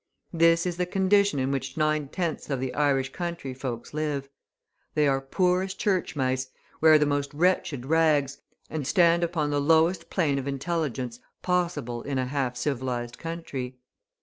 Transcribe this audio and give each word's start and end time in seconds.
This 0.33 0.65
is 0.65 0.77
the 0.77 0.87
condition 0.87 1.37
in 1.37 1.51
which 1.51 1.77
nine 1.77 2.07
tenths 2.07 2.49
of 2.49 2.59
the 2.59 2.73
Irish 2.73 3.11
country 3.11 3.53
folks 3.53 3.93
live. 3.93 4.29
They 4.95 5.07
are 5.07 5.21
poor 5.21 5.61
as 5.61 5.75
church 5.75 6.15
mice, 6.15 6.49
wear 6.81 6.97
the 6.97 7.05
most 7.05 7.31
wretched 7.35 7.85
rags, 7.85 8.39
and 8.67 8.87
stand 8.87 9.23
upon 9.23 9.51
the 9.51 9.61
lowest 9.61 10.09
plane 10.09 10.39
of 10.39 10.47
intelligence 10.47 11.19
possible 11.43 12.01
in 12.01 12.17
a 12.17 12.25
half 12.25 12.57
civilised 12.57 13.19
country. 13.19 13.77